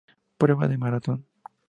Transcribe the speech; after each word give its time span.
Prueba 0.39 0.67
de 0.67 0.79
Maratón 0.79 1.27